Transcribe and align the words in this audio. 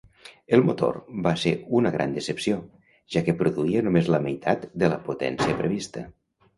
El 0.57 0.61
motor 0.69 0.95
va 1.27 1.33
ser 1.41 1.53
una 1.81 1.91
gran 1.97 2.17
decepció, 2.17 2.59
ja 3.17 3.25
que 3.31 3.37
produïa 3.45 3.87
només 3.91 4.13
la 4.17 4.25
meitat 4.27 4.69
de 4.85 4.93
la 4.95 5.03
potència 5.09 5.65
prevista. 5.65 6.11